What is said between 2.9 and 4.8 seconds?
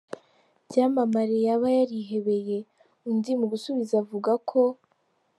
undi mu gusubiza avuga ko